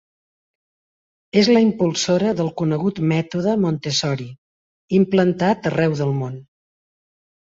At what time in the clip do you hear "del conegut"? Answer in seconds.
2.39-3.01